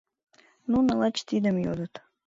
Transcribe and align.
Нуно 0.71 0.91
лач 0.99 1.17
тидым 1.27 1.55
йодыт. 1.65 1.93